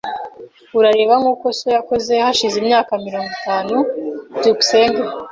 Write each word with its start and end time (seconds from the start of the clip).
Urareba 0.77 1.13
nkuko 1.21 1.45
so 1.57 1.67
yakoze 1.77 2.13
hashize 2.25 2.55
imyaka 2.59 2.91
mirongo 3.05 3.29
itatu. 3.39 3.75
byukusenge 4.37 5.01